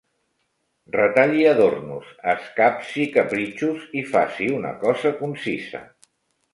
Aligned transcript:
Retalli 0.95 1.45
adornos, 1.49 2.09
escapsi 2.35 3.07
capritxos 3.19 3.87
i 4.03 4.07
faci 4.17 4.53
una 4.59 4.77
cosa 4.85 5.17
concisa 5.25 5.89